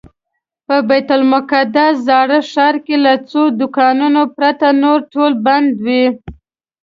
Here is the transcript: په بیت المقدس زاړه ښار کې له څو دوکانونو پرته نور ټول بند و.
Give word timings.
په 0.67 0.75
بیت 0.87 1.09
المقدس 1.17 1.93
زاړه 2.07 2.39
ښار 2.51 2.75
کې 2.85 2.95
له 3.05 3.13
څو 3.29 3.41
دوکانونو 3.59 4.21
پرته 4.37 4.67
نور 4.83 4.99
ټول 5.13 5.31
بند 5.45 5.71
و. 5.85 5.87